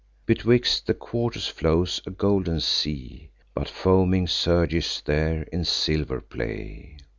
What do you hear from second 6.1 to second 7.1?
play.